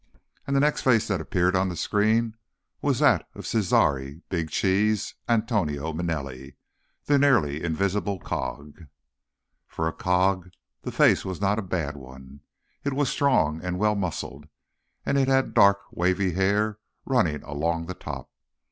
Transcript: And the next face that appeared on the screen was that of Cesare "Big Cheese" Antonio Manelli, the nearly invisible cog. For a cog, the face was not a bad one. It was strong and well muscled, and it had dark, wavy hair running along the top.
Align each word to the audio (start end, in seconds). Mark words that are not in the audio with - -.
And 0.47 0.55
the 0.55 0.59
next 0.61 0.81
face 0.81 1.07
that 1.09 1.21
appeared 1.21 1.55
on 1.55 1.69
the 1.69 1.75
screen 1.75 2.35
was 2.81 2.97
that 2.97 3.29
of 3.35 3.45
Cesare 3.45 4.23
"Big 4.29 4.49
Cheese" 4.49 5.13
Antonio 5.29 5.93
Manelli, 5.93 6.55
the 7.05 7.19
nearly 7.19 7.63
invisible 7.63 8.17
cog. 8.19 8.85
For 9.67 9.87
a 9.87 9.93
cog, 9.93 10.49
the 10.81 10.91
face 10.91 11.23
was 11.23 11.39
not 11.39 11.59
a 11.59 11.61
bad 11.61 11.97
one. 11.97 12.39
It 12.83 12.93
was 12.93 13.09
strong 13.09 13.61
and 13.63 13.77
well 13.77 13.93
muscled, 13.93 14.47
and 15.05 15.19
it 15.19 15.27
had 15.27 15.53
dark, 15.53 15.81
wavy 15.91 16.33
hair 16.33 16.79
running 17.05 17.43
along 17.43 17.85
the 17.85 17.93
top. 17.93 18.31